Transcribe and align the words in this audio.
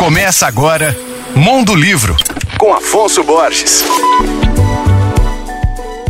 Começa 0.00 0.46
agora 0.46 0.96
Mundo 1.36 1.74
Livro, 1.74 2.16
com 2.56 2.72
Afonso 2.72 3.22
Borges. 3.22 3.84